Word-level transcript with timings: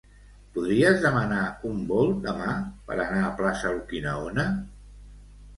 Podries 0.53 1.01
demanar 1.03 1.41
un 1.71 1.83
Bolt 1.91 2.17
demà 2.25 2.55
per 2.89 2.97
anar 3.05 3.21
a 3.27 3.31
plaça 3.43 3.75
Urquinaona? 3.77 4.49